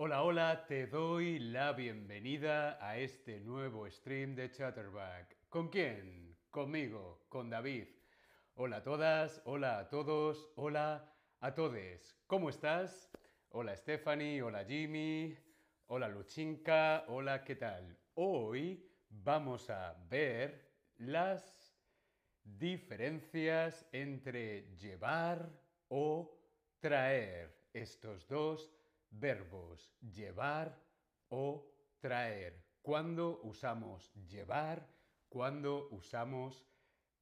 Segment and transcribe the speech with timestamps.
[0.00, 5.48] Hola, hola, te doy la bienvenida a este nuevo stream de Chatterback.
[5.48, 6.36] ¿Con quién?
[6.52, 7.88] Conmigo, con David.
[8.54, 12.16] Hola a todas, hola a todos, hola a todes.
[12.28, 13.10] ¿Cómo estás?
[13.48, 15.36] Hola Stephanie, hola Jimmy,
[15.88, 17.98] hola Luchinka, hola, ¿qué tal?
[18.14, 21.76] Hoy vamos a ver las
[22.44, 25.50] diferencias entre llevar
[25.88, 26.38] o
[26.78, 28.72] traer estos dos
[29.10, 30.80] verbos, llevar
[31.28, 32.64] o traer.
[32.82, 34.88] ¿Cuándo usamos llevar?
[35.28, 36.66] ¿Cuándo usamos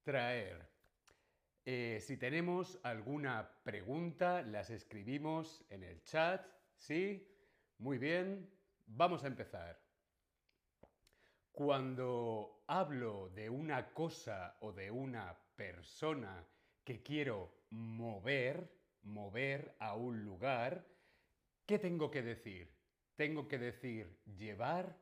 [0.03, 0.69] traer?
[1.65, 6.45] Eh, si tenemos alguna pregunta, las escribimos en el chat.
[6.77, 7.27] ¿Sí?
[7.79, 8.49] Muy bien.
[8.85, 9.77] Vamos a empezar.
[11.51, 16.47] Cuando hablo de una cosa o de una persona
[16.85, 20.85] que quiero mover, mover a un lugar,
[21.67, 22.73] ¿qué tengo que decir?
[23.15, 24.97] Tengo que decir llevar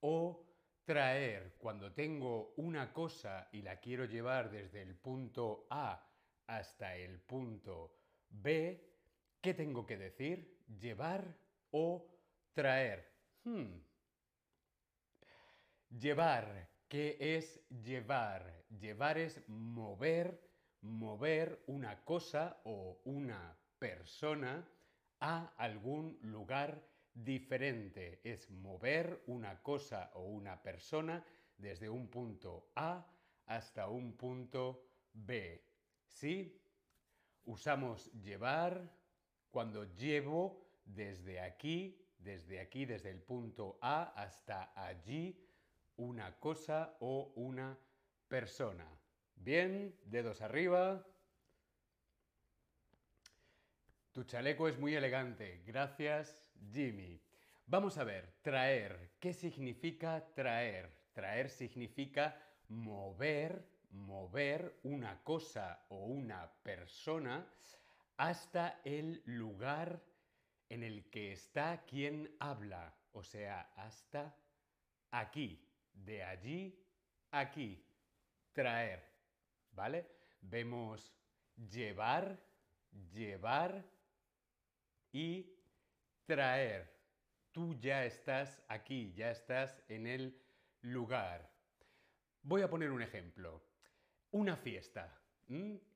[0.00, 0.46] o
[0.84, 1.56] traer.
[1.58, 6.06] Cuando tengo una cosa y la quiero llevar desde el punto A
[6.46, 7.96] hasta el punto
[8.28, 8.86] B,
[9.40, 10.62] ¿qué tengo que decir?
[10.78, 11.24] ¿Llevar
[11.70, 12.06] o
[12.52, 13.10] traer?
[13.44, 13.80] Hmm.
[15.98, 18.64] Llevar, ¿qué es llevar?
[18.78, 20.38] Llevar es mover,
[20.82, 24.68] mover una cosa o una persona
[25.20, 26.82] a algún lugar
[27.14, 28.20] diferente.
[28.24, 31.24] Es mover una cosa o una persona
[31.56, 33.06] desde un punto A
[33.46, 35.64] hasta un punto B.
[36.06, 36.60] ¿Sí?
[37.44, 38.90] Usamos llevar
[39.50, 45.46] cuando llevo desde aquí, desde aquí, desde el punto A hasta allí,
[45.96, 47.78] una cosa o una
[48.28, 48.86] persona.
[49.34, 51.04] Bien, dedos arriba.
[54.20, 55.62] Tu chaleco es muy elegante.
[55.64, 57.18] Gracias, Jimmy.
[57.64, 59.12] Vamos a ver, traer.
[59.18, 60.92] ¿Qué significa traer?
[61.14, 62.36] Traer significa
[62.68, 67.46] mover, mover una cosa o una persona
[68.18, 70.02] hasta el lugar
[70.68, 74.36] en el que está quien habla, o sea, hasta
[75.12, 76.78] aquí de allí
[77.30, 77.82] aquí.
[78.52, 79.02] Traer.
[79.72, 80.04] ¿Vale?
[80.42, 81.10] Vemos
[81.56, 82.38] llevar,
[83.14, 83.82] llevar
[85.12, 85.56] y
[86.26, 86.96] traer.
[87.52, 90.40] Tú ya estás aquí, ya estás en el
[90.82, 91.50] lugar.
[92.42, 93.62] Voy a poner un ejemplo.
[94.30, 95.20] Una fiesta.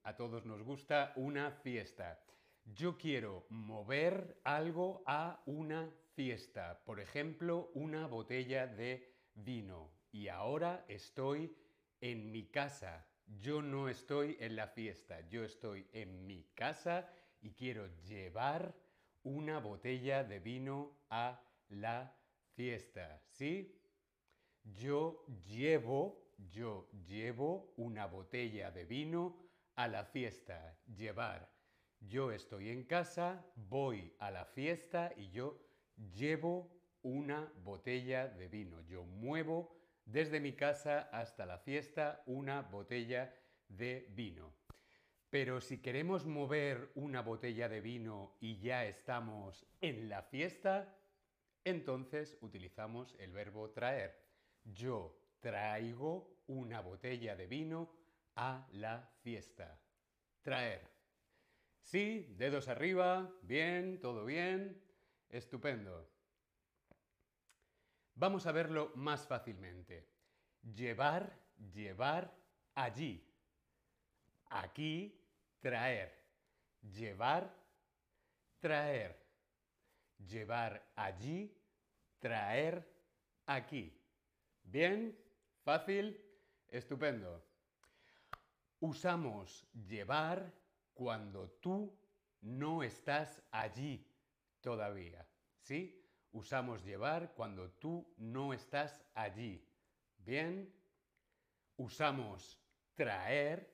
[0.02, 2.20] A todos nos gusta una fiesta.
[2.64, 6.82] Yo quiero mover algo a una fiesta.
[6.84, 11.56] Por ejemplo, una botella de vino y ahora estoy
[12.00, 13.06] en mi casa.
[13.26, 17.10] Yo no estoy en la fiesta, yo estoy en mi casa
[17.40, 18.74] y quiero llevar
[19.24, 22.16] una botella de vino a la
[22.54, 23.20] fiesta.
[23.28, 23.80] ¿Sí?
[24.62, 29.36] Yo llevo, yo llevo una botella de vino
[29.74, 30.78] a la fiesta.
[30.86, 31.52] Llevar.
[32.00, 35.58] Yo estoy en casa, voy a la fiesta y yo
[36.14, 36.70] llevo
[37.02, 38.80] una botella de vino.
[38.82, 43.34] Yo muevo desde mi casa hasta la fiesta una botella
[43.68, 44.63] de vino.
[45.34, 50.96] Pero si queremos mover una botella de vino y ya estamos en la fiesta,
[51.64, 54.16] entonces utilizamos el verbo traer.
[54.62, 57.90] Yo traigo una botella de vino
[58.36, 59.82] a la fiesta.
[60.40, 60.88] Traer.
[61.82, 64.80] Sí, dedos arriba, bien, todo bien,
[65.28, 66.08] estupendo.
[68.14, 70.06] Vamos a verlo más fácilmente.
[70.62, 71.36] Llevar,
[71.72, 72.32] llevar
[72.76, 73.28] allí.
[74.50, 75.22] Aquí,
[75.64, 76.12] traer.
[76.82, 77.50] Llevar,
[78.60, 79.18] traer.
[80.18, 81.50] Llevar allí,
[82.18, 82.86] traer
[83.46, 83.98] aquí.
[84.62, 85.18] ¿Bien?
[85.62, 86.20] ¿Fácil?
[86.68, 87.42] Estupendo.
[88.80, 90.52] Usamos llevar
[90.92, 91.98] cuando tú
[92.42, 94.06] no estás allí
[94.60, 95.26] todavía.
[95.62, 96.04] ¿Sí?
[96.34, 99.64] usamos llevar cuando tú no estás allí.
[100.18, 100.68] Bien,
[101.76, 102.60] usamos
[102.94, 103.72] traer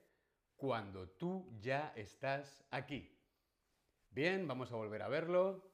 [0.60, 3.10] cuando tú ya estás aquí.
[4.10, 5.72] Bien, vamos a volver a verlo.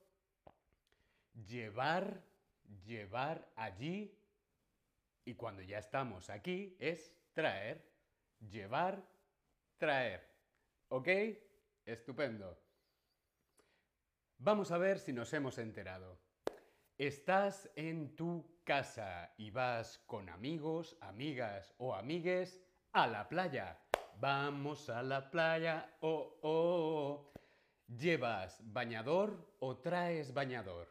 [1.35, 2.23] Llevar,
[2.85, 4.17] llevar allí.
[5.25, 7.85] Y cuando ya estamos aquí es traer.
[8.49, 9.03] Llevar,
[9.77, 10.25] traer.
[10.89, 11.09] ¿Ok?
[11.85, 12.57] Estupendo.
[14.39, 16.17] Vamos a ver si nos hemos enterado.
[16.97, 22.63] Estás en tu casa y vas con amigos, amigas o amigues
[22.93, 23.81] a la playa.
[24.19, 27.33] Vamos a la playa, oh, oh.
[27.87, 30.89] ¿Llevas bañador o traes bañador?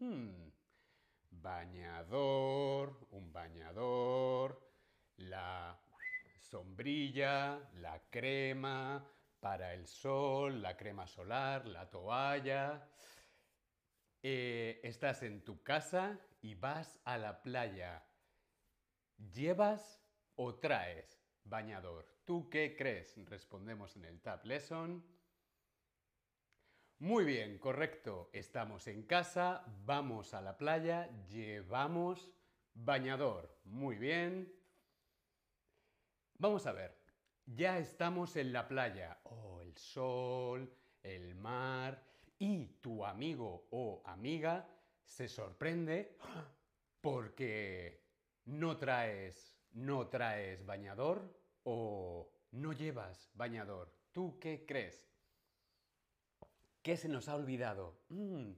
[0.00, 0.50] Hmm.
[1.30, 4.60] Bañador, un bañador,
[5.18, 5.80] la
[6.40, 12.88] sombrilla, la crema para el sol, la crema solar, la toalla.
[14.20, 18.04] Eh, estás en tu casa y vas a la playa.
[19.32, 20.02] ¿Llevas
[20.34, 22.13] o traes bañador?
[22.24, 23.14] ¿Tú qué crees?
[23.28, 25.04] Respondemos en el Tab Lesson.
[27.00, 28.30] Muy bien, correcto.
[28.32, 32.32] Estamos en casa, vamos a la playa, llevamos
[32.72, 33.54] bañador.
[33.64, 34.50] Muy bien.
[36.38, 36.98] Vamos a ver.
[37.44, 39.20] Ya estamos en la playa.
[39.24, 42.02] Oh, el sol, el mar.
[42.38, 44.66] Y tu amigo o amiga
[45.04, 46.16] se sorprende
[47.02, 48.02] porque
[48.46, 53.92] no traes, no traes bañador o no llevas bañador.
[54.12, 55.10] ¿Tú qué crees?
[56.82, 57.98] ¿Qué se nos ha olvidado?
[58.10, 58.52] Mm.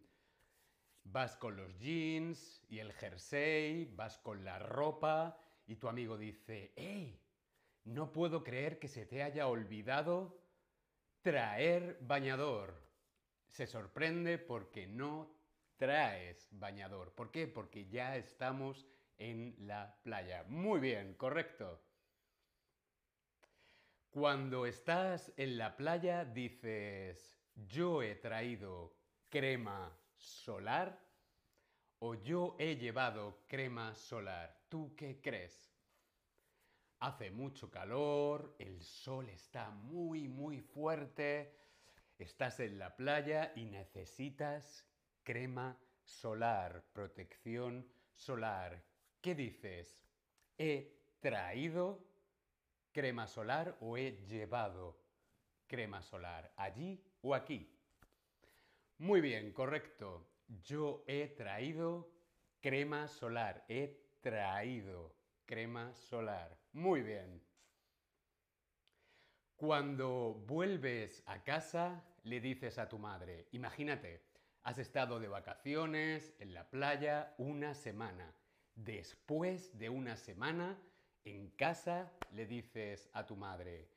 [1.04, 6.72] Vas con los jeans y el jersey, vas con la ropa y tu amigo dice,
[6.76, 7.22] ¡Ey!
[7.84, 10.42] No puedo creer que se te haya olvidado
[11.22, 12.82] traer bañador.
[13.46, 15.36] Se sorprende porque no
[15.76, 17.14] traes bañador.
[17.14, 17.46] ¿Por qué?
[17.46, 18.86] Porque ya estamos
[19.18, 20.44] en la playa.
[20.48, 21.80] Muy bien, correcto.
[24.16, 28.96] Cuando estás en la playa dices, yo he traído
[29.28, 30.98] crema solar
[31.98, 34.58] o yo he llevado crema solar.
[34.70, 35.70] ¿Tú qué crees?
[37.00, 41.54] Hace mucho calor, el sol está muy, muy fuerte,
[42.18, 44.88] estás en la playa y necesitas
[45.24, 48.82] crema solar, protección solar.
[49.20, 50.02] ¿Qué dices?
[50.56, 52.15] ¿He traído
[52.96, 54.96] crema solar o he llevado
[55.66, 56.50] crema solar?
[56.56, 57.70] Allí o aquí.
[58.96, 60.26] Muy bien, correcto.
[60.64, 62.10] Yo he traído
[62.62, 63.66] crema solar.
[63.68, 65.14] He traído
[65.44, 66.58] crema solar.
[66.72, 67.42] Muy bien.
[69.56, 74.22] Cuando vuelves a casa, le dices a tu madre, imagínate,
[74.62, 78.34] has estado de vacaciones en la playa una semana.
[78.74, 80.78] Después de una semana,
[81.26, 83.88] en casa le dices a tu madre,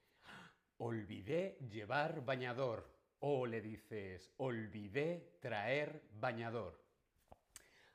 [0.80, 2.98] olvidé llevar bañador.
[3.22, 6.81] O le dices, olvidé traer bañador.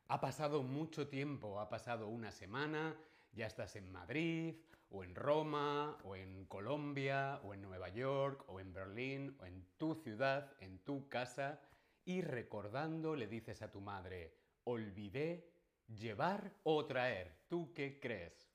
[0.09, 2.95] Ha pasado mucho tiempo, ha pasado una semana,
[3.33, 4.57] ya estás en Madrid,
[4.91, 9.67] o en Roma, o en Colombia, o en Nueva York, o en Berlín, o en
[9.79, 11.59] tu ciudad, en tu casa,
[12.05, 15.51] y recordando le dices a tu madre, olvidé
[15.89, 17.47] llevar o traer.
[17.49, 18.54] ¿Tú qué crees?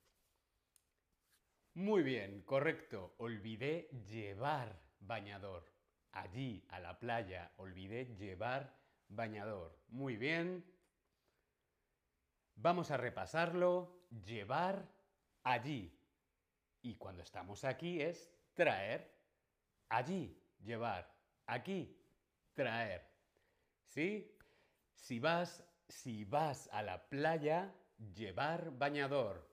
[1.79, 3.15] Muy bien, correcto.
[3.19, 5.63] Olvidé llevar bañador
[6.11, 8.75] allí a la playa olvidé llevar
[9.07, 9.79] bañador.
[9.87, 10.65] Muy bien.
[12.55, 14.03] Vamos a repasarlo.
[14.25, 14.91] Llevar
[15.43, 15.97] allí.
[16.81, 19.17] Y cuando estamos aquí es traer.
[19.87, 21.09] Allí, llevar.
[21.45, 21.97] Aquí,
[22.55, 23.09] traer.
[23.85, 24.37] ¿Sí?
[24.95, 27.73] Si vas, si vas a la playa,
[28.13, 29.48] llevar bañador.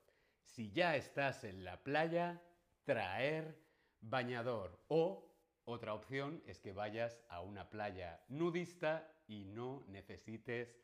[0.47, 2.41] Si ya estás en la playa,
[2.85, 3.59] traer
[4.01, 4.79] bañador.
[4.89, 5.31] O
[5.65, 10.81] otra opción es que vayas a una playa nudista y no necesites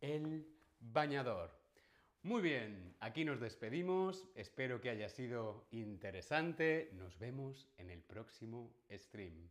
[0.00, 0.46] el
[0.80, 1.50] bañador.
[2.22, 4.28] Muy bien, aquí nos despedimos.
[4.36, 6.90] Espero que haya sido interesante.
[6.92, 9.48] Nos vemos en el próximo stream.